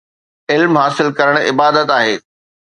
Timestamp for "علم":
0.51-0.73